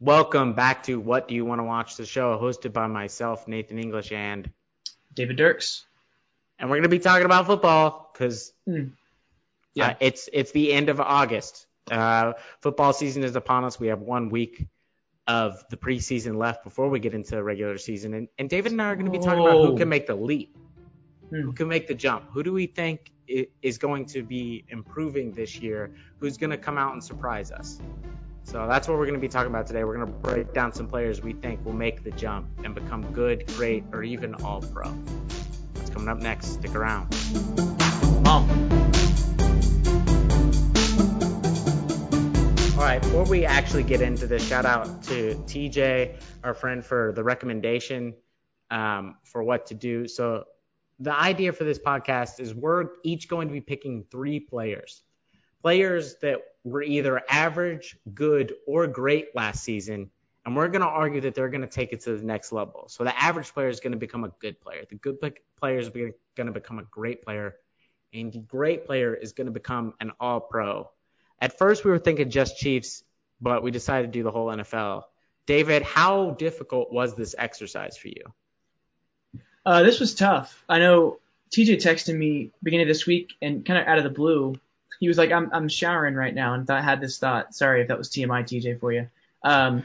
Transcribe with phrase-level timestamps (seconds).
[0.00, 3.80] Welcome back to What Do You Want to Watch the show, hosted by myself, Nathan
[3.80, 4.48] English, and
[5.12, 5.86] David Dirks.
[6.56, 8.92] And we're going to be talking about football because mm.
[9.74, 9.88] yeah.
[9.88, 11.66] Uh, it's it's the end of August.
[11.90, 13.80] Uh, football season is upon us.
[13.80, 14.68] We have one week
[15.26, 18.14] of the preseason left before we get into the regular season.
[18.14, 20.14] And, and David and I are going to be talking about who can make the
[20.14, 20.56] leap,
[21.32, 21.42] mm.
[21.42, 22.30] who can make the jump.
[22.30, 25.90] Who do we think is going to be improving this year?
[26.20, 27.80] Who's going to come out and surprise us?
[28.48, 29.84] So that's what we're going to be talking about today.
[29.84, 33.02] We're going to break down some players we think will make the jump and become
[33.12, 34.90] good, great, or even all pro.
[35.74, 36.54] That's coming up next.
[36.54, 37.14] Stick around.
[38.24, 38.48] Mom.
[42.72, 47.12] All right, before we actually get into this, shout out to TJ, our friend, for
[47.14, 48.14] the recommendation
[48.70, 50.08] um, for what to do.
[50.08, 50.44] So,
[51.00, 55.02] the idea for this podcast is we're each going to be picking three players
[55.62, 60.10] players that were either average, good, or great last season.
[60.44, 62.86] And we're going to argue that they're going to take it to the next level.
[62.88, 64.84] So the average player is going to become a good player.
[64.88, 65.18] The good
[65.58, 67.56] player is going to become a great player.
[68.14, 70.90] And the great player is going to become an all pro.
[71.40, 73.04] At first, we were thinking just Chiefs,
[73.40, 75.02] but we decided to do the whole NFL.
[75.46, 78.22] David, how difficult was this exercise for you?
[79.64, 80.64] Uh, this was tough.
[80.68, 81.18] I know
[81.50, 84.54] TJ texted me beginning of this week and kind of out of the blue
[85.00, 87.54] he was like, I'm I'm showering right now, and I had this thought.
[87.54, 89.08] Sorry if that was TMI, TJ, for you.
[89.42, 89.84] Um,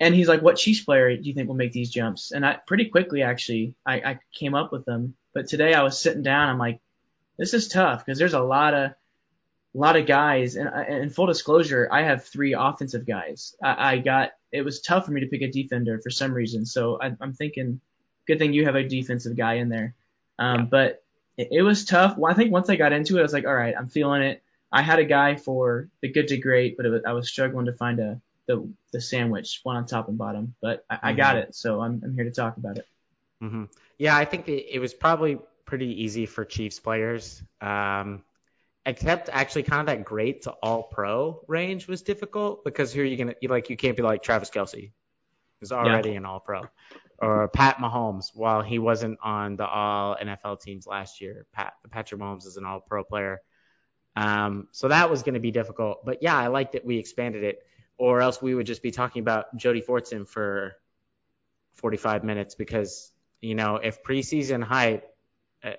[0.00, 2.32] and he's like, what Chiefs player do you think will make these jumps?
[2.32, 5.14] And I pretty quickly actually I, I came up with them.
[5.32, 6.80] But today I was sitting down, I'm like,
[7.38, 10.56] this is tough because there's a lot of a lot of guys.
[10.56, 13.56] And, in full disclosure, I have three offensive guys.
[13.62, 16.64] I, I got it was tough for me to pick a defender for some reason.
[16.64, 17.80] So I, I'm thinking,
[18.26, 19.94] good thing you have a defensive guy in there.
[20.38, 20.66] Um, yeah.
[20.66, 21.04] But
[21.36, 22.16] it, it was tough.
[22.16, 24.22] Well, I think once I got into it, I was like, all right, I'm feeling
[24.22, 24.42] it.
[24.74, 27.72] I had a guy for the good to great, but was, I was struggling to
[27.72, 30.56] find a the the sandwich, one on top and bottom.
[30.60, 31.06] But I, mm-hmm.
[31.06, 32.86] I got it, so I'm I'm here to talk about it.
[33.40, 33.64] Mm-hmm.
[33.98, 37.40] Yeah, I think it, it was probably pretty easy for Chiefs players.
[37.60, 38.24] Um,
[38.84, 43.16] except actually kind of that great to all pro range was difficult because here you're
[43.16, 44.90] gonna you like you can't be like Travis Kelce,
[45.60, 46.16] who's already yeah.
[46.16, 46.62] an all pro,
[47.20, 51.46] or Pat Mahomes while he wasn't on the all NFL teams last year.
[51.52, 53.40] Pat Patrick Mahomes is an all pro player.
[54.16, 56.04] Um, so that was going to be difficult.
[56.04, 57.66] But yeah, I like that we expanded it,
[57.98, 60.76] or else we would just be talking about Jody Fortson for
[61.76, 65.08] 45 minutes because, you know, if preseason hype
[65.62, 65.72] uh,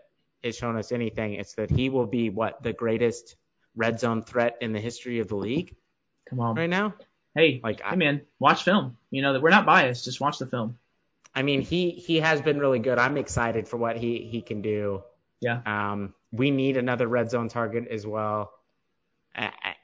[0.43, 3.35] is showing us anything, it's that he will be what the greatest
[3.75, 5.75] red zone threat in the history of the league.
[6.29, 6.55] Come on.
[6.55, 6.95] Right now?
[7.35, 8.97] Hey, like, hey man, watch film.
[9.11, 10.05] You know that we're not biased.
[10.05, 10.77] Just watch the film.
[11.33, 12.97] I mean, he he has been really good.
[12.97, 15.03] I'm excited for what he he can do.
[15.41, 15.61] Yeah.
[15.65, 18.51] Um, we need another red zone target as well.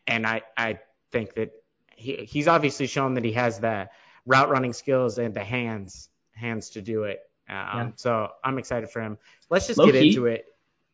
[0.07, 0.79] And I, I
[1.11, 1.51] think that
[1.95, 3.89] he, he's obviously shown that he has the
[4.25, 7.19] route running skills and the hands, hands to do it.
[7.49, 7.89] Um, yeah.
[7.97, 9.17] So I'm excited for him.
[9.49, 10.07] Let's just Low get key.
[10.07, 10.45] into it.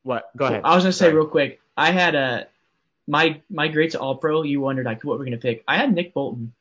[0.03, 0.29] What?
[0.35, 0.61] Go ahead.
[0.63, 1.13] I was gonna say Sorry.
[1.15, 1.59] real quick.
[1.75, 2.47] I had a
[3.07, 4.41] my my great to all pro.
[4.41, 5.63] You wondered like what we're gonna pick.
[5.67, 6.53] I had Nick Bolton.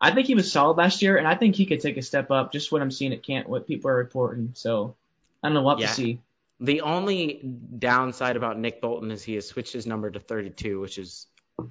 [0.00, 2.30] I think he was solid last year, and I think he could take a step
[2.30, 2.52] up.
[2.52, 4.52] Just what I'm seeing at Can't, what people are reporting.
[4.54, 4.96] So
[5.42, 5.86] I don't know what yeah.
[5.86, 6.20] to see.
[6.60, 7.40] The only
[7.78, 11.26] downside about Nick Bolton is he has switched his number to 32, which is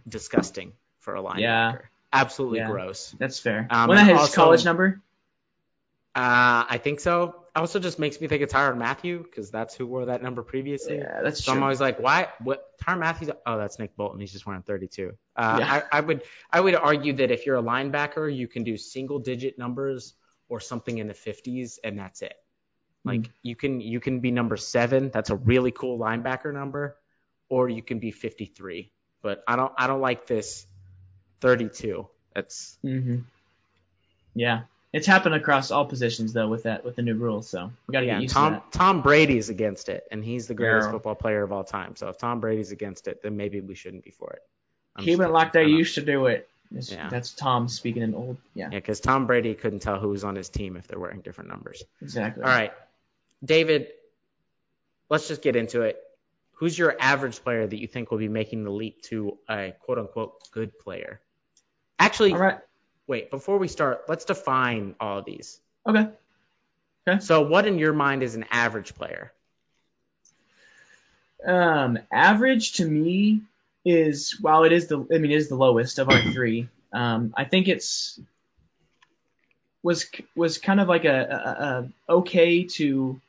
[0.08, 1.40] disgusting for a linebacker.
[1.40, 1.78] Yeah.
[2.12, 2.72] Absolutely yeah.
[2.72, 3.16] gross.
[3.20, 3.68] That's fair.
[3.70, 5.02] Um, Wasn't that his also, college number?
[6.16, 7.36] Uh, I think so.
[7.56, 10.98] Also, just makes me think it's Tyrann Mathieu because that's who wore that number previously.
[10.98, 11.58] Yeah, that's so true.
[11.58, 12.30] I'm always like, why?
[12.44, 12.78] What?
[12.80, 13.34] Tyrann Mathieu?
[13.46, 14.20] Oh, that's Nick Bolton.
[14.20, 15.14] He's just wearing 32.
[15.36, 15.82] Uh, yeah.
[15.92, 19.20] I, I would I would argue that if you're a linebacker, you can do single
[19.20, 20.16] digit numbers
[20.48, 22.34] or something in the 50s, and that's it.
[23.06, 25.10] Like mm you can you can be number seven.
[25.10, 26.98] That's a really cool linebacker number,
[27.48, 28.92] or you can be 53.
[29.22, 30.66] But I don't I don't like this
[31.42, 32.08] 32.
[32.36, 33.20] That's mm-hmm.
[34.36, 34.62] yeah.
[34.92, 37.48] It's happened across all positions though with that with the new rules.
[37.50, 38.72] So we got to yeah, get used Tom, to that.
[38.72, 41.96] Tom Brady's against it, and he's the greatest football player of all time.
[41.96, 44.42] So if Tom Brady's against it, then maybe we shouldn't be for it.
[44.96, 46.50] I'm Keep it like they used to do it.
[46.72, 47.10] Yeah.
[47.10, 48.38] That's Tom speaking in old.
[48.54, 48.70] Yeah.
[48.72, 51.50] Yeah, because Tom Brady couldn't tell who was on his team if they're wearing different
[51.50, 51.84] numbers.
[52.02, 52.44] Exactly.
[52.44, 52.72] All right.
[53.44, 53.88] David,
[55.10, 55.98] let's just get into it.
[56.54, 59.98] Who's your average player that you think will be making the leap to a quote
[59.98, 61.22] unquote good player?
[61.98, 62.58] Actually, all right.
[63.08, 65.60] wait, before we start, let's define all of these.
[65.88, 66.10] Okay.
[67.08, 67.20] Okay.
[67.22, 69.32] So, what in your mind is an average player?
[71.46, 73.42] Um, average to me
[73.86, 76.68] is while it is the I mean it is the lowest of our three.
[76.92, 78.20] Um, I think it's
[79.82, 83.22] was was kind of like a, a, a okay to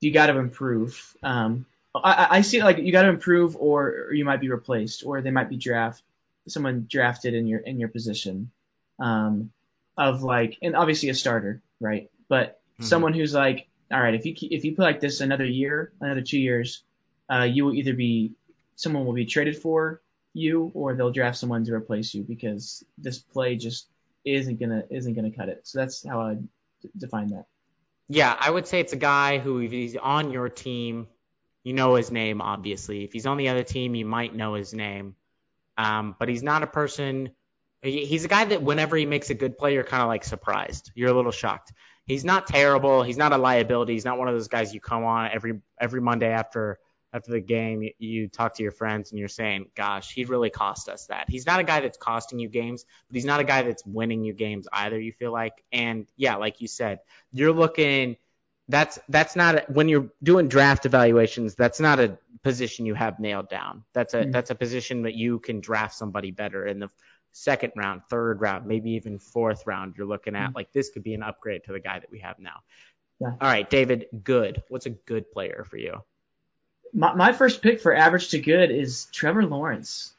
[0.00, 1.16] you got to improve.
[1.22, 5.04] Um, I, I see like you got to improve, or, or you might be replaced,
[5.04, 6.02] or they might be draft
[6.46, 8.50] someone drafted in your in your position.
[8.98, 9.50] um,
[9.96, 12.10] of like, and obviously a starter, right?
[12.28, 12.84] But mm-hmm.
[12.84, 16.20] someone who's like, all right, if you if you play like this another year, another
[16.20, 16.82] two years,
[17.30, 18.32] uh, you will either be
[18.76, 20.00] someone will be traded for
[20.34, 23.88] you, or they'll draft someone to replace you because this play just
[24.24, 25.66] isn't gonna isn't gonna cut it.
[25.66, 27.46] So that's how I d- define that.
[28.08, 31.08] Yeah, I would say it's a guy who, if he's on your team,
[31.62, 33.04] you know his name, obviously.
[33.04, 35.14] If he's on the other team, you might know his name.
[35.76, 37.30] Um, but he's not a person.
[37.82, 40.90] He's a guy that whenever he makes a good play, you're kind of like surprised.
[40.94, 41.72] You're a little shocked.
[42.06, 43.02] He's not terrible.
[43.02, 43.92] He's not a liability.
[43.92, 46.78] He's not one of those guys you come on every every Monday after
[47.18, 50.50] after the game, you, you, talk to your friends and you're saying, gosh, he really
[50.50, 51.26] cost us that.
[51.28, 54.24] He's not a guy that's costing you games, but he's not a guy that's winning
[54.24, 55.64] you games either, you feel like.
[55.72, 57.00] And yeah, like you said,
[57.32, 58.16] you're looking
[58.68, 63.18] that's that's not a, when you're doing draft evaluations, that's not a position you have
[63.18, 63.84] nailed down.
[63.94, 64.30] That's a mm-hmm.
[64.30, 66.90] that's a position that you can draft somebody better in the
[67.32, 69.94] second round, third round, maybe even fourth round.
[69.96, 70.56] You're looking at mm-hmm.
[70.56, 72.60] like this could be an upgrade to the guy that we have now.
[73.20, 73.30] Yeah.
[73.40, 74.62] All right, David, good.
[74.68, 76.02] What's a good player for you?
[76.92, 80.12] My, my first pick for average to good is Trevor Lawrence.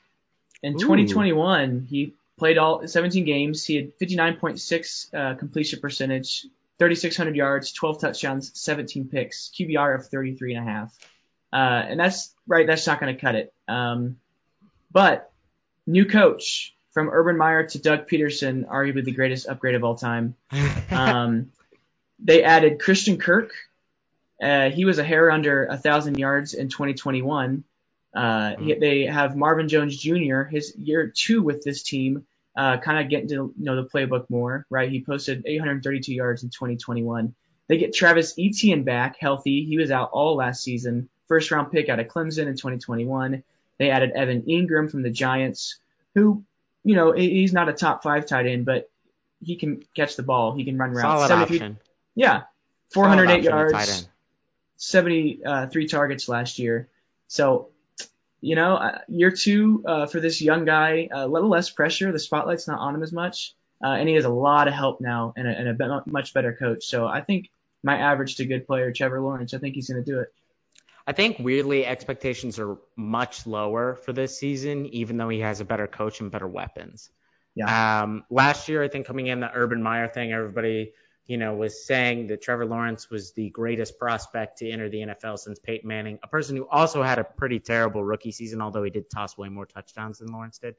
[0.61, 0.79] In Ooh.
[0.79, 3.65] 2021, he played all 17 games.
[3.65, 6.45] He had 59.6 uh, completion percentage,
[6.79, 10.97] 3,600 yards, 12 touchdowns, 17 picks, QBR of 33 and a half.
[11.51, 11.55] Uh,
[11.89, 12.67] and that's right.
[12.67, 13.53] That's not going to cut it.
[13.67, 14.17] Um,
[14.91, 15.31] but
[15.85, 20.35] new coach from Urban Meyer to Doug Pederson, arguably the greatest upgrade of all time.
[20.91, 21.51] Um,
[22.17, 23.53] they added Christian Kirk,
[24.41, 27.63] uh, he was a hair under a thousand yards in 2021.
[28.13, 28.63] Uh, mm-hmm.
[28.63, 30.43] he, they have Marvin Jones Jr.
[30.43, 32.25] His year two with this team,
[32.55, 34.89] uh, kind of getting to know the playbook more, right?
[34.89, 37.35] He posted 832 yards in 2021.
[37.67, 39.63] They get Travis Etienne back healthy.
[39.63, 41.09] He was out all last season.
[41.27, 43.43] First round pick out of Clemson in 2021.
[43.77, 45.77] They added Evan Engram from the Giants,
[46.15, 46.43] who,
[46.83, 48.89] you know, he's not a top five tight end, but
[49.41, 50.55] he can catch the ball.
[50.55, 51.03] He can run around.
[51.03, 51.79] Solid option.
[52.15, 52.43] Yeah,
[52.91, 54.08] 408 yards.
[54.79, 56.89] 73 uh, targets last year.
[57.27, 57.69] So,
[58.41, 62.11] you know, uh, year two uh, for this young guy, a little less pressure.
[62.11, 63.53] The spotlight's not on him as much,
[63.83, 66.53] uh, and he has a lot of help now and a, and a much better
[66.53, 66.85] coach.
[66.85, 67.49] So I think
[67.83, 70.33] my average to good player, Trevor Lawrence, I think he's going to do it.
[71.05, 75.65] I think weirdly expectations are much lower for this season, even though he has a
[75.65, 77.09] better coach and better weapons.
[77.55, 78.01] Yeah.
[78.03, 80.93] Um, last year, I think coming in the Urban Meyer thing, everybody
[81.29, 85.37] you know, was saying that Trevor Lawrence was the greatest prospect to enter the NFL
[85.37, 88.89] since Peyton Manning, a person who also had a pretty terrible rookie season, although he
[88.89, 90.73] did toss way more touchdowns than Lawrence did.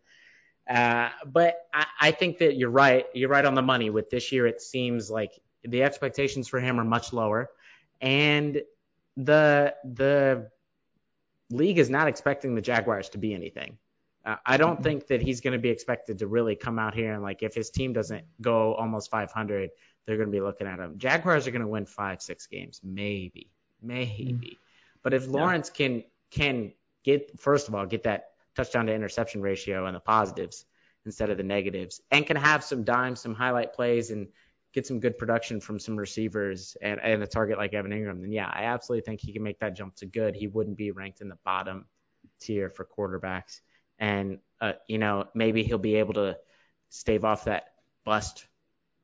[0.69, 3.07] Uh, but I, I think that you're right.
[3.15, 3.91] You're right on the money.
[3.91, 7.49] With this year, it seems like the expectations for him are much lower,
[8.01, 8.61] and
[9.17, 10.51] the the
[11.49, 13.79] league is not expecting the Jaguars to be anything.
[14.25, 14.83] Uh, I don't mm-hmm.
[14.83, 17.55] think that he's going to be expected to really come out here and like if
[17.55, 19.71] his team doesn't go almost 500,
[20.11, 20.99] they're going to be looking at him.
[20.99, 23.49] Jaguars are going to win five, six games, maybe,
[23.81, 24.35] maybe.
[24.35, 24.57] Mm.
[25.05, 25.87] But if Lawrence yeah.
[25.87, 26.73] can can
[27.05, 30.67] get first of all get that touchdown to interception ratio and the positives
[31.07, 34.27] instead of the negatives, and can have some dimes, some highlight plays, and
[34.73, 38.33] get some good production from some receivers and, and a target like Evan Engram, then
[38.33, 40.35] yeah, I absolutely think he can make that jump to good.
[40.35, 41.87] He wouldn't be ranked in the bottom
[42.41, 43.61] tier for quarterbacks.
[43.99, 46.37] And, uh, you know, maybe he'll be able to
[46.89, 47.67] stave off that
[48.05, 48.47] bust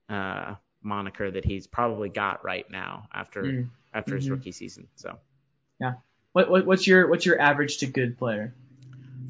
[0.08, 3.68] uh, moniker that he's probably got right now after mm.
[3.92, 4.16] after mm-hmm.
[4.16, 4.88] his rookie season.
[4.94, 5.18] So
[5.80, 5.94] yeah,
[6.32, 8.54] what, what, what's your what's your average to good player?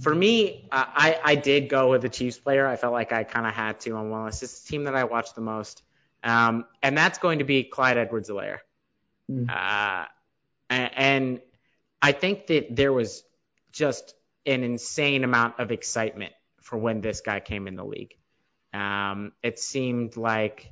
[0.01, 2.67] For me, uh, I I did go with the Chiefs player.
[2.67, 4.43] I felt like I kind of had to on one list.
[4.43, 5.83] It's the team that I watch the most,
[6.23, 8.59] um, and that's going to be Clyde Edwards-Helaire.
[9.31, 9.51] Mm.
[9.51, 10.05] Uh,
[10.69, 11.41] and, and
[12.03, 13.23] I think that there was
[13.73, 18.17] just an insane amount of excitement for when this guy came in the league.
[18.75, 20.71] Um, it seemed like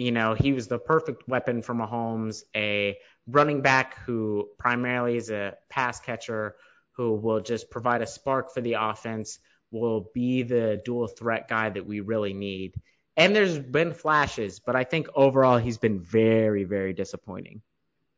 [0.00, 5.28] you know, he was the perfect weapon for Mahomes, a running back who primarily is
[5.28, 6.56] a pass catcher
[6.92, 9.40] who will just provide a spark for the offense,
[9.70, 12.76] will be the dual threat guy that we really need.
[13.18, 17.60] And there's been flashes, but I think overall he's been very, very disappointing.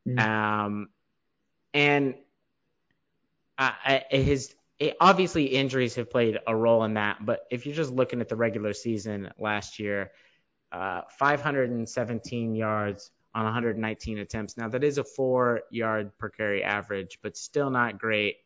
[0.08, 0.20] Mm-hmm.
[0.20, 0.88] Um,
[1.74, 2.14] and
[3.58, 7.90] I, his it, obviously injuries have played a role in that, but if you're just
[7.90, 10.12] looking at the regular season last year,
[10.72, 14.56] uh, 517 yards on 119 attempts.
[14.56, 18.36] Now that is a four yard per carry average, but still not great.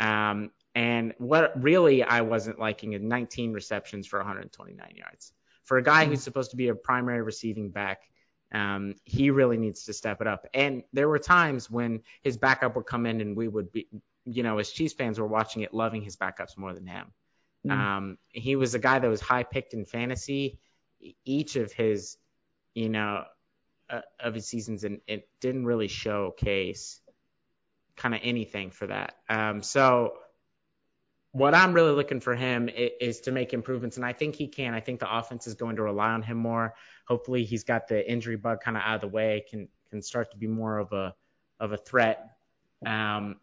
[0.00, 5.32] Um, and what really I wasn't liking is 19 receptions for 129 yards.
[5.64, 8.02] For a guy who's supposed to be a primary receiving back,
[8.52, 10.46] um, he really needs to step it up.
[10.52, 13.88] And there were times when his backup would come in and we would be,
[14.24, 17.12] you know, as Chiefs fans were watching it, loving his backups more than him.
[17.66, 17.70] Mm.
[17.72, 20.58] Um, he was a guy that was high picked in fantasy
[21.24, 22.16] each of his,
[22.74, 23.24] you know,
[23.90, 27.00] uh, of his seasons, and it didn't really showcase
[27.96, 29.16] kind of anything for that.
[29.28, 30.14] Um, so
[31.32, 34.46] what I'm really looking for him is, is, to make improvements, and I think he
[34.46, 34.72] can.
[34.72, 36.74] I think the offense is going to rely on him more.
[37.06, 40.30] Hopefully, he's got the injury bug kind of out of the way, can can start
[40.30, 41.14] to be more of a
[41.60, 42.36] of a threat.
[42.86, 43.36] Um,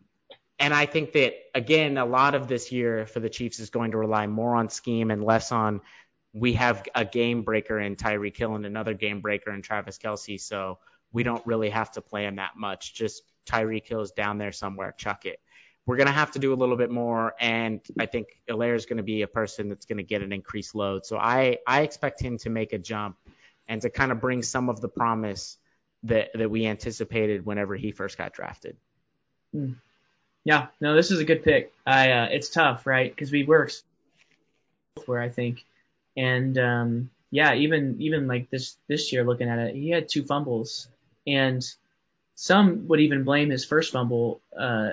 [0.59, 3.91] and I think that again, a lot of this year for the Chiefs is going
[3.91, 5.81] to rely more on scheme and less on
[6.33, 10.39] we have a game breaker in Tyreek Hill and another game breaker in Travis Kelce,
[10.39, 10.79] so
[11.11, 12.93] we don't really have to play him that much.
[12.93, 15.39] Just Tyreek Hill is down there somewhere, chuck it.
[15.85, 19.03] We're to have to do a little bit more, and I think Helaire is to
[19.03, 21.05] be a person that's to get an increased load.
[21.05, 23.17] So I, I expect him to make a jump
[23.67, 25.57] and to kind of bring some of the promise
[26.03, 28.77] that, that we anticipated whenever he first got drafted.
[29.53, 29.73] Hmm.
[30.43, 31.71] Yeah, no, this is a good pick.
[31.85, 33.13] I, uh, it's tough, right?
[33.13, 33.71] Because we work
[35.05, 35.65] where I think
[36.15, 40.23] and um, yeah, even even like this this year, looking at it, he had two
[40.23, 40.87] fumbles,
[41.25, 41.65] and
[42.35, 44.91] some would even blame his first fumble, uh,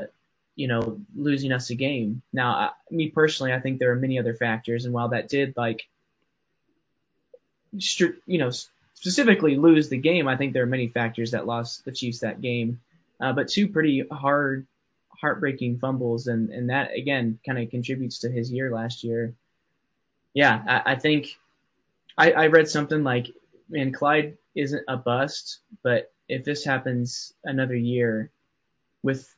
[0.55, 2.23] you know, losing us a game.
[2.33, 5.55] Now, I, me personally, I think there are many other factors, and while that did
[5.57, 5.89] like,
[7.73, 8.51] you know,
[8.95, 12.41] specifically lose the game, I think there are many factors that lost the Chiefs that
[12.41, 12.81] game.
[13.21, 14.65] Uh, but two pretty hard,
[15.09, 19.35] heartbreaking fumbles, and and that again kind of contributes to his year last year
[20.35, 21.39] yeah, I, I think
[22.17, 23.29] I, I read something like,
[23.69, 28.31] man, Clyde isn't a bust, but if this happens another year
[29.03, 29.35] with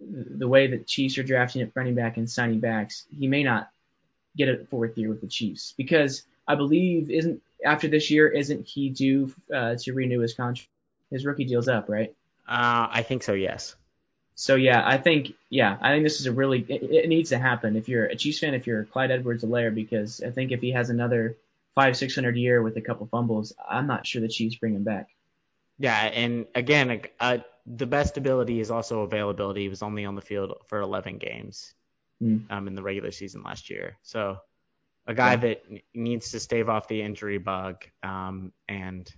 [0.00, 3.70] the way that Chiefs are drafting at running back and signing backs, he may not
[4.36, 8.66] get a fourth year with the Chiefs because I believe isn't after this year isn't
[8.66, 10.68] he due uh, to renew his contract?
[11.10, 12.14] His rookie deal's up, right?
[12.48, 13.32] Uh, I think so.
[13.32, 13.76] Yes.
[14.36, 17.38] So yeah, I think yeah, I think this is a really it, it needs to
[17.38, 20.70] happen if you're a Chiefs fan, if you're Clyde Edwards-Helaire, because I think if he
[20.72, 21.36] has another
[21.74, 24.84] five six hundred year with a couple fumbles, I'm not sure the Chiefs bring him
[24.84, 25.08] back.
[25.78, 29.62] Yeah, and again, uh, the best ability is also availability.
[29.62, 31.74] He was only on the field for 11 games
[32.22, 32.42] mm.
[32.50, 33.98] um, in the regular season last year.
[34.02, 34.38] So
[35.06, 35.36] a guy yeah.
[35.36, 35.62] that
[35.94, 39.10] needs to stave off the injury bug um, and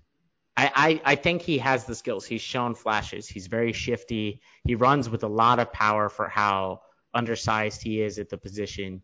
[0.59, 2.27] I, I, I think he has the skills.
[2.27, 3.29] He's shown flashes.
[3.29, 4.41] He's very shifty.
[4.65, 6.81] He runs with a lot of power for how
[7.15, 9.01] undersized he is at the position.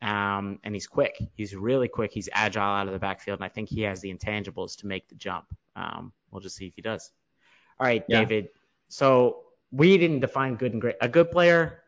[0.00, 1.18] Um, and he's quick.
[1.34, 2.10] He's really quick.
[2.10, 5.06] He's agile out of the backfield, and I think he has the intangibles to make
[5.08, 5.44] the jump.
[5.76, 7.10] Um, we'll just see if he does.
[7.78, 8.20] All right, yeah.
[8.20, 8.48] David.
[8.88, 9.42] So
[9.72, 10.96] we didn't define good and great.
[11.02, 11.82] A good player,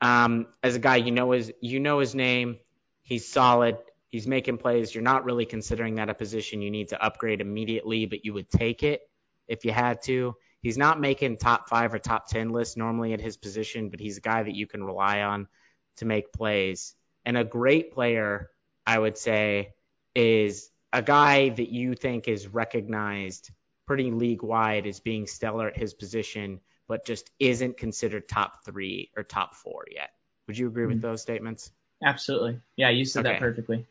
[0.00, 2.58] um, as a guy you know his you know his name.
[3.02, 3.76] He's solid.
[4.12, 4.94] He's making plays.
[4.94, 8.50] You're not really considering that a position you need to upgrade immediately, but you would
[8.50, 9.00] take it
[9.48, 10.36] if you had to.
[10.60, 14.18] He's not making top five or top 10 lists normally at his position, but he's
[14.18, 15.48] a guy that you can rely on
[15.96, 16.94] to make plays.
[17.24, 18.50] And a great player,
[18.86, 19.70] I would say,
[20.14, 23.50] is a guy that you think is recognized
[23.86, 29.10] pretty league wide as being stellar at his position, but just isn't considered top three
[29.16, 30.10] or top four yet.
[30.48, 30.92] Would you agree mm-hmm.
[30.92, 31.72] with those statements?
[32.04, 32.60] Absolutely.
[32.76, 33.34] Yeah, you said okay.
[33.34, 33.86] that perfectly.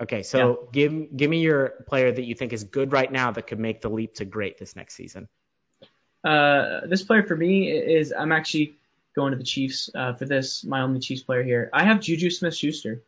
[0.00, 0.68] Okay, so yeah.
[0.72, 3.82] give give me your player that you think is good right now that could make
[3.82, 5.28] the leap to great this next season.
[6.24, 8.76] Uh, this player for me is I'm actually
[9.14, 10.64] going to the Chiefs uh, for this.
[10.64, 11.70] My only Chiefs player here.
[11.72, 13.02] I have Juju Smith-Schuster.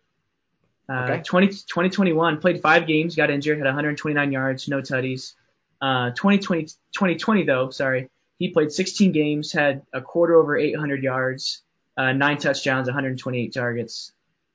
[0.88, 1.22] Uh, okay.
[1.22, 5.34] 20, 2021 played five games, got injured, had 129 yards, no tutties.
[5.80, 8.08] Uh, 2020 2020 though, sorry,
[8.38, 11.62] he played 16 games, had a quarter over 800 yards,
[11.96, 14.12] uh, nine touchdowns, 128 targets.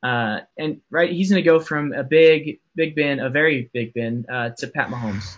[0.07, 3.93] Uh, and right, he's going to go from a big, big Ben, a very big
[3.93, 5.35] Ben, uh, to Pat Mahomes,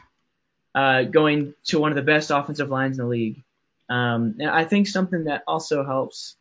[0.75, 3.41] uh, going to one of the best offensive lines in the league.
[3.89, 6.35] Um, and I think something that also helps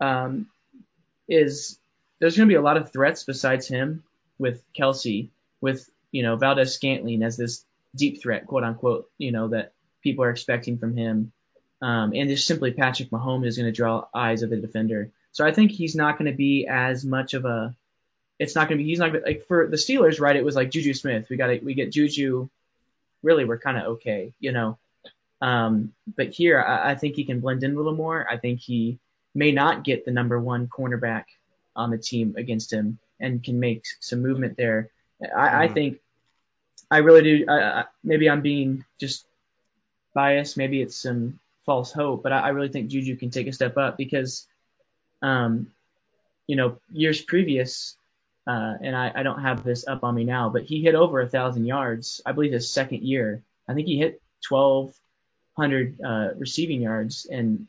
[0.00, 0.46] um,
[1.28, 1.78] is
[2.18, 4.04] there's going to be a lot of threats besides him
[4.38, 5.28] with Kelce,
[5.60, 7.62] with you know Valdes-Scantling as this
[7.94, 9.72] deep threat, quote unquote, you know that
[10.02, 11.30] people are expecting from him,
[11.82, 15.10] um, and just simply Patrick Mahomes is going to draw eyes of the defender.
[15.34, 17.74] So I think he's not going to be as much of a.
[18.38, 18.88] It's not going to be.
[18.88, 20.36] He's not gonna, like for the Steelers, right?
[20.36, 21.28] It was like Juju Smith.
[21.28, 22.48] We got to we get Juju.
[23.22, 24.78] Really, we're kind of okay, you know.
[25.42, 28.26] Um, but here, I, I think he can blend in a little more.
[28.30, 28.98] I think he
[29.34, 31.24] may not get the number one cornerback
[31.74, 34.88] on the team against him and can make some movement there.
[35.20, 35.32] I, mm.
[35.34, 35.74] I mm-hmm.
[35.74, 36.00] think
[36.92, 37.46] I really do.
[37.48, 39.26] I, maybe I'm being just
[40.14, 40.56] biased.
[40.56, 43.76] Maybe it's some false hope, but I, I really think Juju can take a step
[43.76, 44.46] up because
[45.24, 45.72] um,
[46.46, 47.96] you know, years previous,
[48.46, 51.20] uh, and I, I don't have this up on me now, but he hit over
[51.20, 52.20] a thousand yards.
[52.26, 53.42] I believe his second year.
[53.66, 57.66] I think he hit 1,200 uh, receiving yards, and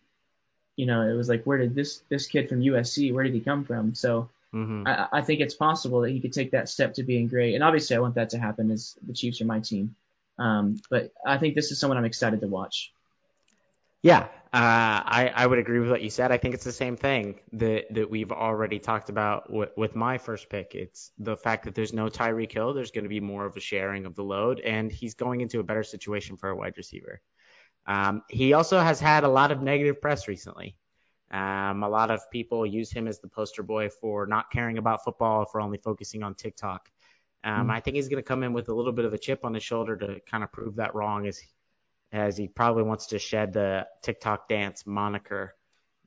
[0.75, 3.13] you know, it was like, where did this this kid from USC?
[3.13, 3.95] Where did he come from?
[3.95, 4.85] So mm-hmm.
[4.85, 7.55] I, I think it's possible that he could take that step to being great.
[7.55, 9.95] And obviously, I want that to happen as the Chiefs are my team.
[10.37, 12.91] Um, but I think this is someone I'm excited to watch.
[14.05, 16.31] Yeah, uh, I, I would agree with what you said.
[16.31, 20.19] I think it's the same thing that, that we've already talked about w- with my
[20.19, 20.75] first pick.
[20.75, 22.75] It's the fact that there's no Tyreek Hill.
[22.75, 25.59] There's going to be more of a sharing of the load, and he's going into
[25.59, 27.19] a better situation for a wide receiver.
[27.87, 30.77] Um, he also has had a lot of negative press recently.
[31.31, 35.03] Um, a lot of people use him as the poster boy for not caring about
[35.03, 36.91] football, for only focusing on TikTok.
[37.43, 37.71] Um, mm-hmm.
[37.71, 39.55] I think he's going to come in with a little bit of a chip on
[39.55, 41.41] his shoulder to kind of prove that wrong as
[42.15, 45.53] as he probably wants to shed the TikTok dance moniker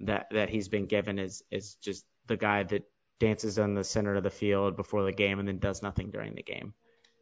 [0.01, 2.85] that that he's been given is is just the guy that
[3.21, 6.35] dances in the center of the field before the game and then does nothing during
[6.35, 6.73] the game.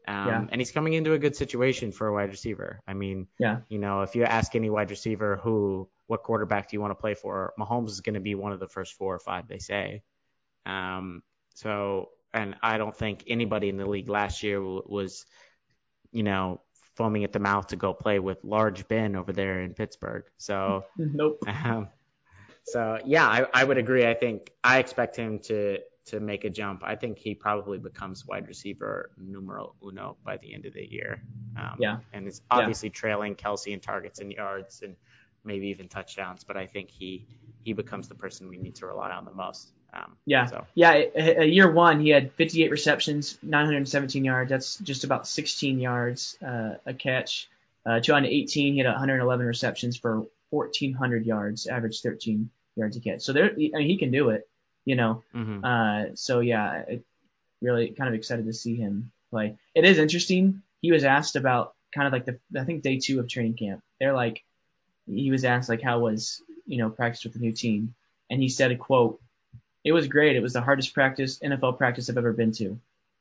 [0.07, 0.47] Um, yeah.
[0.51, 2.81] And he's coming into a good situation for a wide receiver.
[2.87, 3.61] I mean, yeah.
[3.69, 7.01] you know, if you ask any wide receiver who, what quarterback do you want to
[7.01, 9.59] play for, Mahomes is going to be one of the first four or five they
[9.59, 10.03] say.
[10.65, 11.23] Um,
[11.55, 15.25] so, and I don't think anybody in the league last year was,
[16.13, 16.61] you know,
[16.97, 20.25] foaming at the mouth to go play with large Ben over there in Pittsburgh.
[20.39, 21.39] So nope.
[21.47, 21.89] Um,
[22.65, 24.07] so yeah, I, I would agree.
[24.07, 26.83] I think I expect him to to make a jump.
[26.85, 31.21] I think he probably becomes wide receiver numero uno by the end of the year.
[31.59, 31.99] Um, yeah.
[32.13, 32.95] And is obviously yeah.
[32.95, 34.95] trailing Kelce in targets and yards and
[35.45, 36.45] maybe even touchdowns.
[36.45, 37.27] But I think he
[37.65, 39.73] he becomes the person we need to rely on the most.
[39.97, 40.67] Um, yeah, so.
[40.75, 41.43] yeah.
[41.43, 44.51] Year one, he had 58 receptions, 917 yards.
[44.51, 47.49] That's just about 16 yards uh, a catch.
[47.85, 53.23] Uh, 2018, he had 111 receptions for 1,400 yards, average 13 yards a catch.
[53.23, 54.49] So there, I mean, he can do it,
[54.85, 55.23] you know.
[55.35, 55.65] Mm-hmm.
[55.65, 57.05] Uh, so yeah, it,
[57.63, 59.57] really kind of excited to see him play.
[59.75, 60.63] It is interesting.
[60.83, 63.83] He was asked about kind of like the, I think day two of training camp.
[63.99, 64.45] They're like,
[65.07, 67.95] he was asked like how was you know practice with the new team,
[68.29, 69.21] and he said a quote
[69.87, 70.35] it was great.
[70.35, 72.77] It was the hardest practice, NFL practice I've ever been to.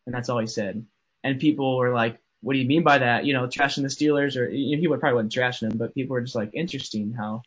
[0.08, 0.84] And that's all he said.
[1.24, 3.24] And people were like, what do you mean by that?
[3.24, 6.16] You know, trashing the Steelers or you know, would probably wasn't trashing them, but people
[6.16, 7.44] were just like, interesting how,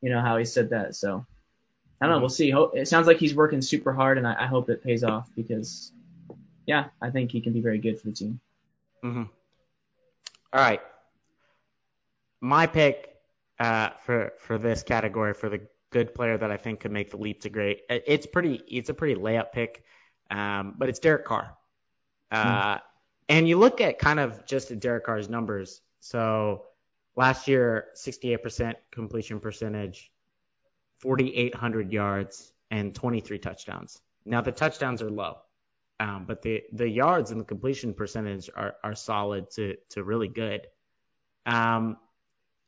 [0.00, 0.96] you know, how he said that.
[0.96, 1.26] So
[2.00, 2.20] I don't know.
[2.20, 2.54] We'll see.
[2.72, 5.92] It sounds like he's working super hard and I, I hope it pays off because
[6.64, 8.40] yeah, I think he can be very good for the team.
[9.04, 9.24] Mm-hmm.
[10.54, 10.80] All right.
[12.40, 13.14] My pick
[13.58, 15.60] uh, for for this category for the
[15.94, 17.82] good player that I think could make the leap to great.
[17.88, 19.84] It's pretty, it's a pretty layup pick,
[20.28, 21.56] um, but it's Derek Carr.
[22.32, 22.80] Uh, mm.
[23.28, 25.82] And you look at kind of just Derek Carr's numbers.
[26.00, 26.64] So
[27.14, 30.10] last year, 68% completion percentage,
[30.98, 34.00] 4,800 yards, and 23 touchdowns.
[34.24, 35.36] Now the touchdowns are low,
[36.00, 40.28] um, but the the yards and the completion percentage are are solid to to really
[40.28, 40.66] good.
[41.46, 41.98] Um,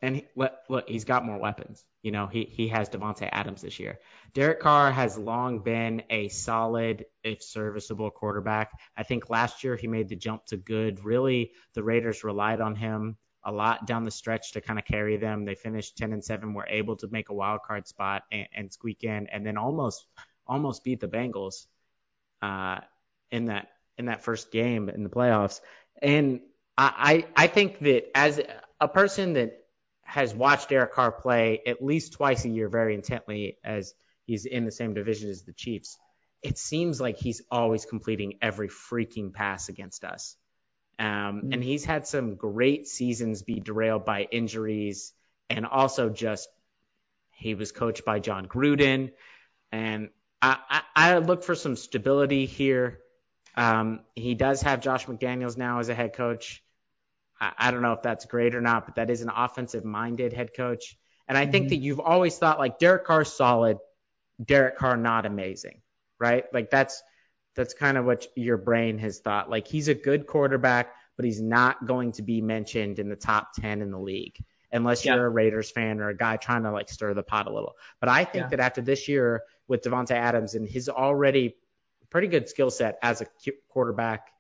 [0.02, 1.85] and he, look, he's got more weapons.
[2.02, 3.98] You know, he, he has Davante Adams this year.
[4.35, 8.72] Derek Carr has long been a solid, if serviceable quarterback.
[8.96, 11.04] I think last year he made the jump to good.
[11.04, 15.16] Really, the Raiders relied on him a lot down the stretch to kind of carry
[15.16, 15.44] them.
[15.44, 18.72] They finished 10 and 7, were able to make a wild card spot and, and
[18.72, 20.06] squeak in, and then almost
[20.46, 21.66] almost beat the Bengals
[22.42, 22.80] uh,
[23.30, 25.61] in that in that first game in the playoffs.
[26.02, 26.40] And
[26.76, 28.40] I, I I think that as
[28.80, 29.65] a person that
[30.07, 34.64] has watched Derek Carr play at least twice a year very intently as he's in
[34.64, 35.99] the same division as the Chiefs,
[36.42, 40.37] it seems like he's always completing every freaking pass against us.
[40.99, 41.53] Um, mm-hmm.
[41.53, 45.12] And he's had some great seasons be derailed by injuries
[45.51, 46.49] and also just
[47.33, 49.12] he was coached by Jon Gruden.
[49.71, 53.01] And I, I, I look for some stability here.
[53.57, 56.62] Um, he does have Josh McDaniels now as a head coach.
[57.40, 60.33] I, I don't know if that's great or not, but that is an offensive minded
[60.33, 60.96] head coach.
[61.29, 61.53] And I mm-hmm.
[61.53, 63.79] think that you've always thought like Derek Carr solid,
[64.44, 65.83] Derek Carr not amazing,
[66.18, 66.44] right?
[66.53, 67.03] Like that's
[67.55, 69.51] that's kind of what your brain has thought.
[69.51, 73.55] Like he's a good quarterback, but he's not going to be mentioned in the top
[73.55, 74.37] 10 in the league
[74.72, 77.53] unless you're a Raiders fan or a guy trying to like stir the pot a
[77.53, 77.77] little.
[77.99, 78.49] But I think yeah.
[78.49, 81.57] that after this year with Davante Adams and his already
[82.11, 83.27] pretty good skill set as a
[83.68, 84.31] quarterback,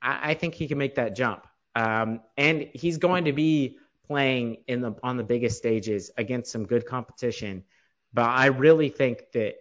[0.00, 1.46] I, I think he can make that jump.
[1.74, 6.66] Um, and he's going to be playing in the on the biggest stages against some
[6.66, 7.64] good competition.
[8.12, 9.56] But I really think that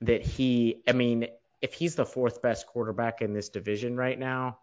[0.00, 1.28] that he, I mean,
[1.60, 4.58] if he's the fourth best quarterback in this division right now,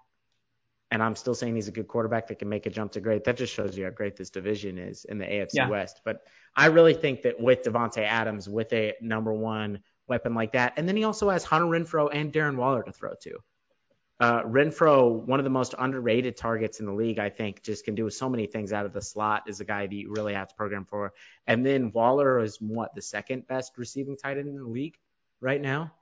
[0.90, 3.24] and I'm still saying he's a good quarterback that can make a jump to great,
[3.26, 5.70] that just shows you how great this division is in the AFC yeah.
[5.70, 6.02] West.
[6.06, 6.22] But
[6.56, 10.88] I really think that with Davante Adams, with a number one weapon like that, and
[10.88, 13.38] then he also has Hunter Renfrow and Darren Waller to throw to.
[14.20, 17.94] Uh, Renfrow, one of the most underrated targets in the league, I think, just can
[17.94, 19.44] do so many things out of the slot.
[19.48, 21.14] Is a guy that you really have to program for.
[21.46, 24.98] And then Waller is what the second best receiving tight end in the league
[25.40, 25.94] right now.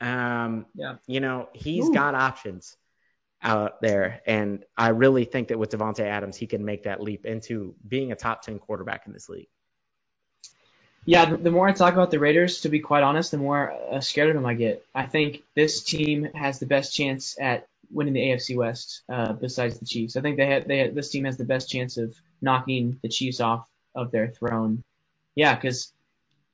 [0.00, 0.96] Um, Yeah.
[1.06, 1.94] You know, he's Ooh.
[1.94, 2.76] got options
[3.42, 7.26] out there, and I really think that with Davante Adams, he can make that leap
[7.26, 9.48] into being a top ten quarterback in this league.
[11.04, 14.00] Yeah, the, more I talk about the Raiders, to be quite honest, the more uh,
[14.00, 14.84] scared of them I get.
[14.94, 19.78] I think this team has the best chance at winning the AFC West, uh, besides
[19.78, 20.16] the Chiefs.
[20.16, 23.08] I think they had, they had, this team has the best chance of knocking the
[23.08, 24.84] Chiefs off of their throne.
[25.34, 25.92] Yeah, because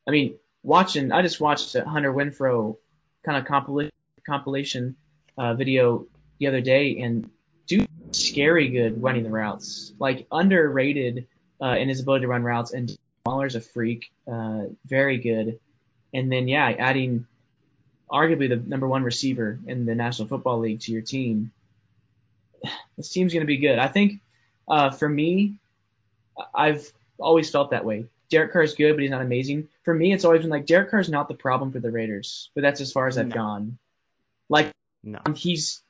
[0.06, 2.76] I mean, watching, I just watched a Hunter Renfrow
[3.24, 3.92] kind of compilation
[4.26, 4.96] compilation
[5.36, 6.06] uh, video
[6.38, 7.30] the other day, and
[7.66, 11.26] dude, scary good running the routes, like underrated
[11.60, 12.96] uh, in his ability to run routes, and
[13.28, 15.60] Waller's a freak, uh, very good.
[16.14, 17.26] And then yeah, adding
[18.10, 21.52] arguably the number one receiver in the National Football League to your team,
[22.96, 23.78] this team's going to be good.
[23.78, 24.20] I think
[24.66, 25.56] uh, for me,
[26.54, 28.06] I've always felt that way.
[28.30, 29.68] Derek Carr's good, but he's not amazing.
[29.84, 32.62] For me, it's always been like Derek Carr's not the problem for the Raiders, but
[32.62, 33.34] that's as far as I've No.
[33.34, 33.78] gone.
[34.48, 35.20] Like No.
[35.36, 35.82] he's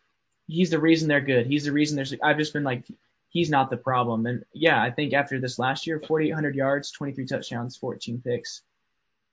[0.49, 1.47] he's the reason they're good.
[1.47, 2.15] He's the reason there's.
[2.21, 2.83] I've just been like
[3.31, 4.27] he's not the problem.
[4.27, 8.63] And yeah, I think after this last year, 4,800 yards, 23 touchdowns, 14 picks.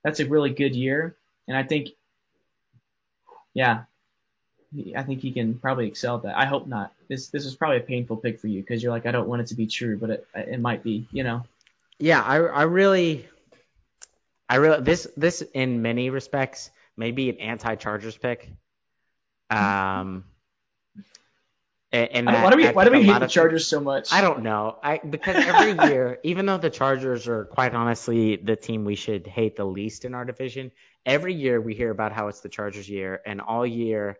[0.03, 1.89] That's a really good year, and I think,
[3.53, 3.83] yeah,
[4.95, 6.37] I think he can probably excel at that.
[6.37, 6.93] I hope not.
[7.07, 9.41] This this is probably a painful pick for you because you're like I don't want
[9.41, 11.07] it to be true, but it it might be.
[11.11, 11.43] You know.
[11.99, 13.27] Yeah, I I really
[14.49, 18.51] I really this this in many respects may be an anti-Chargers pick.
[19.49, 20.25] Um
[21.95, 23.67] and, and I don't- that- why do we why do we hate the of- Chargers
[23.67, 24.11] so much?
[24.11, 24.77] I don't know.
[24.83, 29.25] I because every year, even though the Chargers are quite honestly the team we should
[29.27, 30.71] hate the least in our division,
[31.05, 34.17] every year we hear about how it's the Chargers year, and all year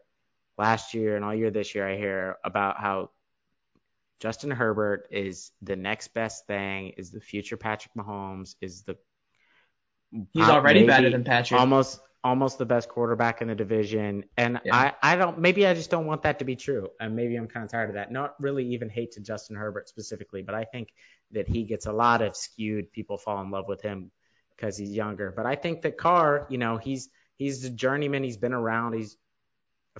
[0.58, 3.10] last year and all year this year I hear about how
[4.22, 8.96] Justin Herbert is the next best thing, is the future Patrick Mahomes, is the
[10.32, 11.60] He's already better than Patrick.
[11.60, 14.26] almost almost the best quarterback in the division.
[14.36, 14.76] And Yeah.
[14.76, 16.90] I, I don't maybe I just don't want that to be true.
[17.00, 18.12] And maybe I'm kind of tired of that.
[18.12, 20.90] Not really even hate to Justin Herbert specifically, but I think
[21.32, 24.12] that he gets a lot of skewed people fall in love with him
[24.56, 25.32] because he's younger.
[25.32, 28.24] But I think that Carr, you know, he's he's a journeyman.
[28.24, 28.94] He's been around.
[28.94, 29.18] He's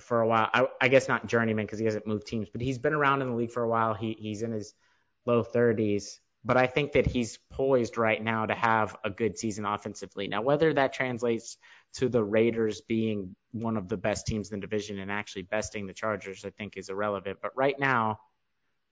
[0.00, 0.50] for a while.
[0.52, 3.30] I, I guess not journeyman because he hasn't moved teams, but he's been around in
[3.30, 3.94] the league for a while.
[3.94, 4.74] He he's in his
[5.26, 9.64] low 30s, but I think that he's poised right now to have a good season
[9.64, 10.28] offensively.
[10.28, 11.56] Now, whether that translates
[11.94, 15.86] to the Raiders being one of the best teams in the division and actually besting
[15.86, 17.40] the Chargers, I think is irrelevant.
[17.42, 18.20] But right now,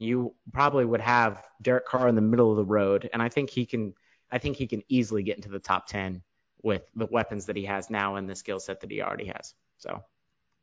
[0.00, 3.50] you probably would have Derek Carr in the middle of the road, and I think
[3.50, 3.94] he can.
[4.32, 6.20] I think he can easily get into the top 10
[6.60, 9.54] with the weapons that he has now and the skill set that he already has.
[9.78, 10.02] So.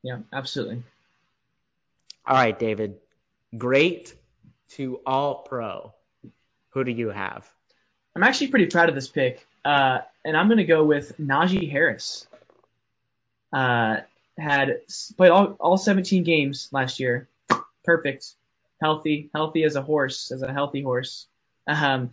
[0.04, 0.84] Yeah, absolutely.
[2.26, 2.98] All right, David.
[3.58, 4.14] Great
[4.72, 5.94] to all pro.
[6.72, 7.50] Who do you have?
[8.16, 11.72] I'm actually pretty proud of this pick, uh, and I'm going to go with Najee
[11.72, 12.28] Harris.
[13.54, 13.98] Uh,
[14.38, 14.82] had
[15.18, 17.28] played all, all 17 games last year.
[17.84, 18.34] Perfect.
[18.82, 19.30] Healthy.
[19.34, 21.28] Healthy as a horse, as a healthy horse.
[21.68, 22.12] Um,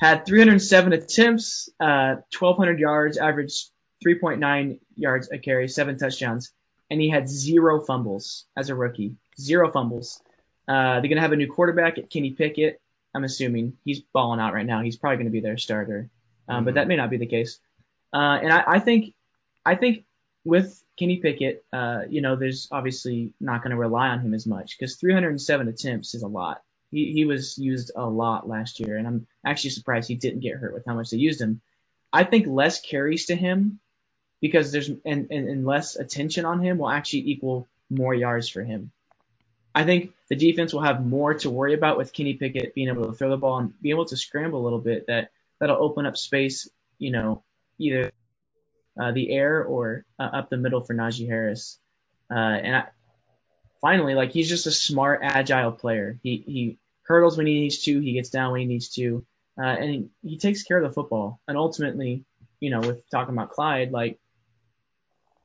[0.00, 3.70] had 307 attempts, uh, 1,200 yards, averaged
[4.04, 6.52] 3.9 yards a carry, seven touchdowns,
[6.90, 9.16] and he had zero fumbles as a rookie.
[9.38, 10.22] Zero fumbles.
[10.66, 12.80] Uh, they're going to have a new quarterback at Kenny Pickett.
[13.14, 14.82] I'm assuming he's balling out right now.
[14.82, 16.08] He's probably going to be their starter,
[16.48, 16.74] um, but Mhm.
[16.74, 17.58] that may not be the case.
[18.12, 19.14] Uh, and I, I think,
[19.64, 20.04] I think
[20.44, 24.46] with Kenny Pickett, uh, you know, there's obviously not going to rely on him as
[24.46, 26.62] much because 307 attempts is a lot.
[26.90, 30.56] He, he was used a lot last year, and I'm actually surprised he didn't get
[30.56, 31.60] hurt with how much they used him.
[32.12, 33.78] I think less carries to him
[34.40, 38.62] because there's and, and, and less attention on him will actually equal more yards for
[38.64, 38.90] him.
[39.74, 43.06] I think the defense will have more to worry about with Kenny Pickett being able
[43.06, 45.06] to throw the ball and be able to scramble a little bit.
[45.06, 47.42] That that'll open up space, you know,
[47.78, 48.12] either
[49.00, 51.78] uh, the air or uh, up the middle for Najee Harris.
[52.30, 52.84] Uh, and I,
[53.80, 56.18] finally, like he's just a smart, agile player.
[56.22, 59.24] He he hurdles when he needs to, he gets down when he needs to,
[59.58, 61.40] uh, and he, he takes care of the football.
[61.48, 62.24] And ultimately,
[62.60, 64.18] you know, with talking about Clyde, like,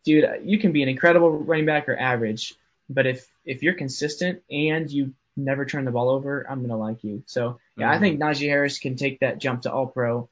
[0.03, 2.53] dude, you can be an incredible running back or average,
[2.89, 7.03] but if if you're consistent and you never turn the ball over, I'm gonna like
[7.03, 7.23] you.
[7.25, 7.99] So yeah, I Mhm.
[7.99, 10.29] think Najee Harris can take that jump to All Pro.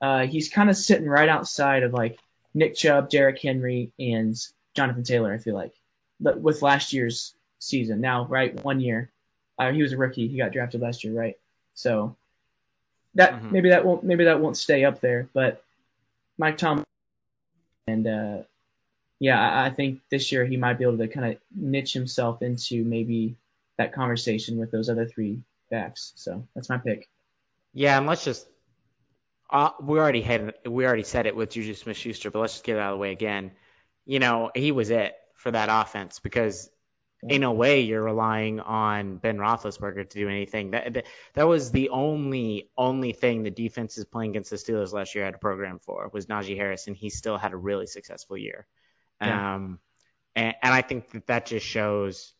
[0.00, 2.18] Uh, he's kind of sitting right outside of like
[2.52, 4.36] Nick Chubb, Derrick Henry, and
[4.74, 5.32] Jonathan Taylor.
[5.32, 5.74] I feel like,
[6.20, 8.00] but with last year's season.
[8.00, 9.10] Now, right, one year,
[9.58, 10.28] uh, he was a rookie.
[10.28, 11.38] He got drafted last year, right?
[11.74, 12.14] So
[13.14, 13.50] that Mhm.
[13.50, 15.64] maybe that won't maybe that won't stay up there, but
[16.38, 16.84] Mike Tom
[17.86, 18.42] and uh,
[19.24, 22.42] yeah, I, I think this year he might be able to kind of niche himself
[22.42, 23.36] into maybe
[23.78, 26.12] that conversation with those other three backs.
[26.16, 27.08] So that's my pick.
[27.72, 28.46] Yeah, and let's just
[29.48, 32.76] uh, we already had we already said it with Juju Smith-Schuster, but let's just get
[32.76, 33.52] it out of the way again.
[34.04, 36.68] You know, he was it for that offense because
[37.26, 40.72] in a way you're relying on Ben Roethlisberger to do anything.
[40.72, 44.92] That, that that was the only only thing the defense is playing against the Steelers
[44.92, 47.86] last year had a program for was Najee Harris, and he still had a really
[47.86, 48.66] successful year.
[49.20, 49.54] Yeah.
[49.54, 49.78] Um,
[50.36, 52.32] and, and I think that that just shows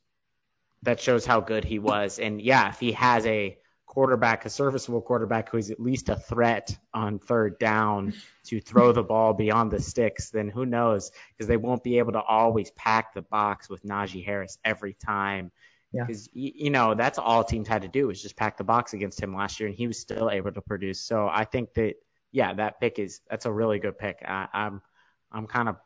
[0.83, 2.19] that shows how good he was.
[2.19, 3.57] And yeah, if he has a
[3.87, 8.13] quarterback, a serviceable quarterback who's at least a threat on third down
[8.45, 11.11] to throw the ball beyond the sticks, then who knows?
[11.31, 15.51] Because they won't be able to always pack the box with Najee Harris every time.
[15.93, 16.51] Because yeah.
[16.57, 19.35] you know that's all teams had to do was just pack the box against him
[19.35, 21.01] last year, and he was still able to produce.
[21.01, 21.95] So I think that
[22.33, 24.19] yeah, that pick is that's a really good pick.
[24.27, 24.83] I, I'm
[25.31, 25.77] I'm kind of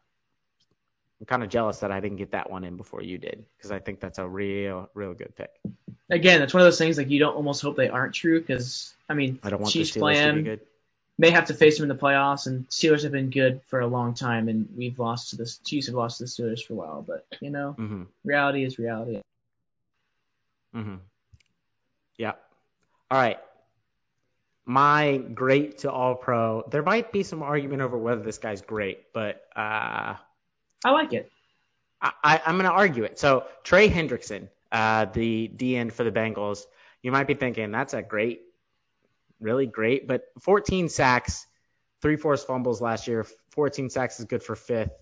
[1.21, 3.73] I'm kind of jealous that I didn't get that one in before you did because
[3.73, 5.51] I think that's a real, real good pick.
[6.11, 8.95] Again, it's one of those things like you don't almost hope they aren't true because
[9.09, 10.61] I mean, I don't want Chiefs the Steelers to be good.
[11.21, 13.87] May have to face them in the playoffs, and Steelers have been good for a
[13.87, 16.77] long time, and we've lost to the Chiefs have lost to the Steelers for a
[16.77, 17.05] while.
[17.07, 18.03] But you know, mm-hmm.
[18.25, 19.21] reality is reality.
[20.75, 20.97] Mm-hmm.
[22.17, 22.33] Yeah.
[23.11, 23.39] All right.
[24.65, 26.63] My great to all pro.
[26.71, 30.15] There might be some argument over whether this guy's great, but uh,
[30.85, 31.31] I like it.
[32.01, 33.19] I, am going to argue it.
[33.19, 36.63] So Trey Hendrickson, uh, the DN for the Bengals,
[37.03, 38.43] you might be thinking that's a great,
[39.41, 41.47] really great, but 14 sacks,
[42.01, 43.27] three forced fumbles last year.
[43.51, 44.93] 14 sacks is good for fifth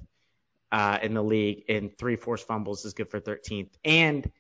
[0.72, 3.70] uh, in the league, and three forced fumbles is good for 13th.
[3.84, 4.30] And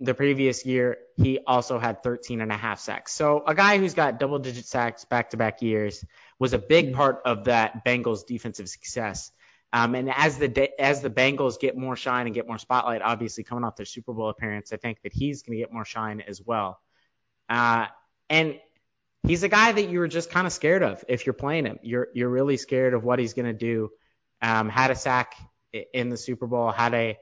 [0.00, 3.12] the previous year, he also had 13 and a half sacks.
[3.12, 6.02] So a guy who's got double digit sacks back to back years
[6.38, 6.96] was a big mm-hmm.
[6.96, 9.30] part of that Bengals defensive success.
[9.72, 13.44] Um, and as the as the Bengals get more shine and get more spotlight, obviously
[13.44, 16.20] coming off their Super Bowl appearance, I think that he's going to get more shine
[16.20, 16.80] as well.
[17.48, 17.86] Uh,
[18.28, 18.58] and
[19.22, 21.78] he's a guy that you were just kind of scared of if you're playing him.
[21.82, 23.90] You're you're really scared of what he's going to do.
[24.42, 25.34] Um, had a sack
[25.92, 27.18] in the Super Bowl, had a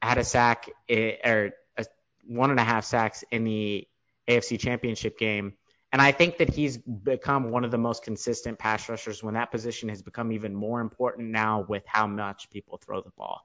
[0.00, 1.86] had a sack or a,
[2.26, 3.88] one and a half sacks in the
[4.28, 5.54] AFC Championship game.
[5.92, 9.50] And I think that he's become one of the most consistent pass rushers when that
[9.50, 13.42] position has become even more important now with how much people throw the ball.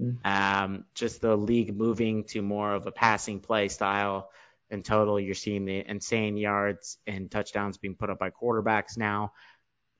[0.00, 0.26] Mm-hmm.
[0.26, 4.30] Um, just the league moving to more of a passing play style.
[4.70, 9.32] In total, you're seeing the insane yards and touchdowns being put up by quarterbacks now.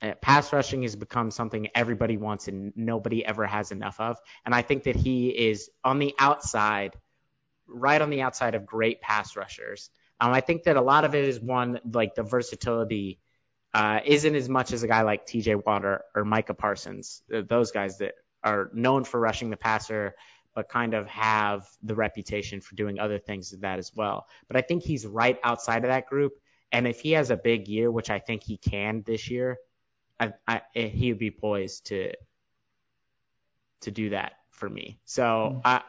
[0.03, 4.19] Uh, pass rushing has become something everybody wants and nobody ever has enough of.
[4.45, 6.95] And I think that he is on the outside,
[7.67, 9.91] right on the outside of great pass rushers.
[10.21, 13.19] Um, I think that a lot of it is one like the versatility
[13.73, 15.57] uh, isn't as much as a guy like T.J.
[15.57, 20.15] Watt or, Micah Parsons, those guys that are known for rushing the passer,
[20.55, 24.29] but kind of have the reputation for doing other things of that as well.
[24.47, 26.35] But I think he's right outside of that group,
[26.71, 29.59] and if he has a big year, which I think he can this year,
[30.21, 32.13] I, I, he would be poised to
[33.81, 34.99] to do that for me.
[35.05, 35.59] So mm-hmm.
[35.65, 35.83] I,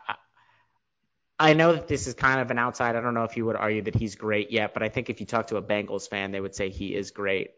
[1.38, 2.96] I know that this is kind of an outside.
[2.96, 5.20] I don't know if you would argue that he's great yet, but I think if
[5.20, 7.52] you talk to a Bengals fan, they would say he is great.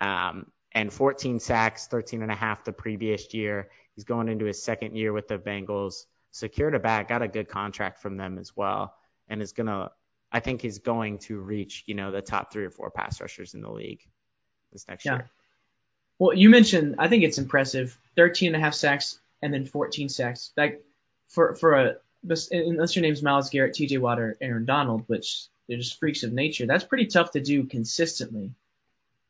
[0.00, 3.68] Um, and 14 sacks, 13 and a half the previous year.
[3.94, 6.06] He's going into his second year with the Bengals.
[6.30, 8.94] Secured a bag, got a good contract from them as well,
[9.28, 9.90] and is gonna.
[10.30, 13.54] I think he's going to reach, you know, the top three or four pass rushers
[13.54, 14.06] in the league
[14.72, 15.14] this next yeah.
[15.14, 15.30] year.
[16.18, 20.10] Well, you mentioned, I think it's impressive, 13 and a half sacks and then 14
[20.10, 20.52] sacks.
[20.56, 20.84] Like
[21.28, 23.98] for for a unless your name's Myles Garrett, T.J.
[23.98, 26.66] Watt, or Aaron Donald, which they're just freaks of nature.
[26.66, 28.52] That's pretty tough to do consistently,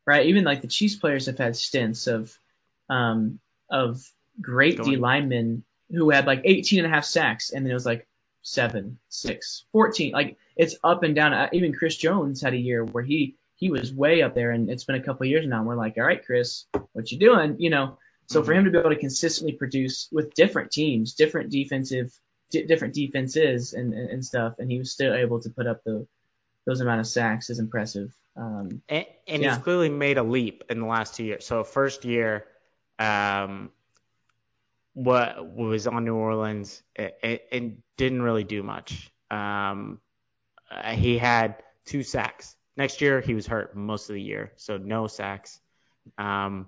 [0.06, 0.26] right?
[0.26, 2.36] Even like the Chiefs players have had stints of
[2.88, 4.02] um, of
[4.40, 7.86] great D linemen who had like 18 and a half sacks, and then it was
[7.86, 8.06] like
[8.42, 10.12] seven, six, 14.
[10.12, 11.32] Like it's up and down.
[11.32, 14.70] Uh, even Chris Jones had a year where he he was way up there, and
[14.70, 15.58] it's been a couple years now.
[15.58, 17.56] And we're like, all right, Chris, what you doing?
[17.58, 17.98] You know.
[18.26, 18.46] So mm-hmm.
[18.46, 22.12] for him to be able to consistently produce with different teams, different defensive
[22.50, 25.82] d- different defenses and, and, and stuff, and he was still able to put up
[25.84, 26.06] the
[26.66, 28.14] those amount of sacks is impressive.
[28.36, 29.54] Um, and, and yeah.
[29.54, 31.46] he's clearly made a leap in the last two years.
[31.46, 32.44] So first year,
[32.98, 33.70] um,
[34.92, 39.12] what was on New Orleans and didn't really do much.
[39.30, 40.00] Um,
[40.70, 42.56] uh, he had two sacks.
[42.76, 45.60] Next year he was hurt most of the year, so no sacks.
[46.18, 46.66] Um,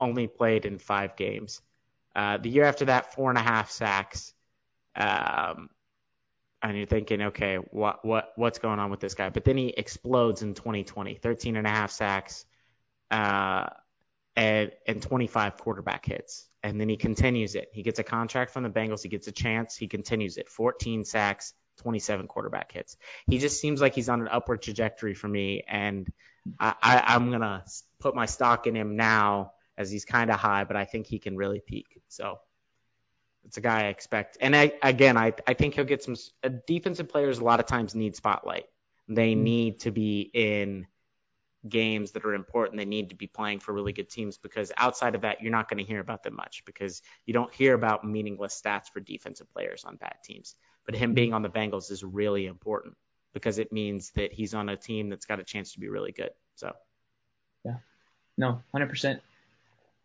[0.00, 1.62] only played in five games.
[2.14, 4.33] Uh, the year after that, four and a half sacks.
[4.96, 5.70] Um,
[6.64, 9.28] and you're thinking, okay, what what what's going on with this guy?
[9.28, 12.46] But then he explodes in 2020, 13 and a half sacks,
[13.10, 13.66] uh,
[14.34, 17.68] and and 25 quarterback hits, and then he continues it.
[17.72, 19.02] He gets a contract from the Bengals.
[19.02, 19.76] He gets a chance.
[19.76, 20.48] He continues it.
[20.48, 21.52] 14 sacks,
[21.82, 22.96] 27 quarterback hits.
[23.26, 26.10] He just seems like he's on an upward trajectory for me, and
[26.58, 27.64] I, I I'm gonna
[28.00, 31.18] put my stock in him now as he's kind of high, but I think he
[31.18, 32.00] can really peak.
[32.08, 32.38] So
[33.44, 34.38] It's a guy I expect.
[34.40, 37.66] And I, again, I, I think he'll get some uh, defensive players a lot of
[37.66, 38.66] times need spotlight.
[39.08, 39.42] They mm-hmm.
[39.42, 40.86] need to be in
[41.68, 42.78] games that are important.
[42.78, 45.68] They need to be playing for really good teams because outside of that, you're not
[45.68, 49.50] going to hear about them much because you don't hear about meaningless stats for defensive
[49.52, 50.54] players on bad teams.
[50.86, 52.96] But him being on the Bengals is really important
[53.32, 56.12] because it means that he's on a team that's got a chance to be really
[56.12, 56.30] good.
[56.54, 56.72] So,
[57.64, 57.76] yeah,
[58.36, 59.20] no, 100%.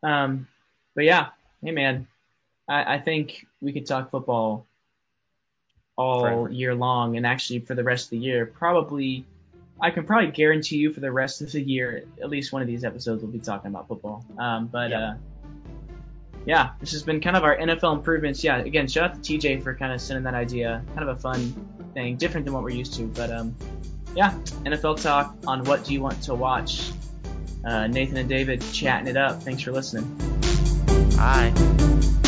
[0.02, 0.48] Um,
[0.96, 1.28] but yeah,
[1.62, 2.08] hey man,
[2.70, 4.68] I, I think we could talk football
[5.98, 6.50] all Forever.
[6.52, 8.46] year long and actually for the rest of the year.
[8.46, 9.26] Probably,
[9.82, 12.68] I can probably guarantee you for the rest of the year, at least one of
[12.68, 14.26] these episodes will be talking about football.
[14.38, 15.16] Um, but, uh,
[16.46, 18.44] yeah, this has been kind of our NFL improvements.
[18.44, 20.82] Yeah, again, shout out to TJ for kind of sending that idea.
[20.96, 23.04] Kind of a fun thing, different than what we're used to.
[23.08, 23.56] But um,
[24.16, 24.32] yeah,
[24.64, 26.92] NFL talk on what do you want to watch.
[27.66, 29.44] Uh, Nathan and David chatting it up.
[29.44, 30.06] Thanks for listening.
[31.18, 32.19] Bye.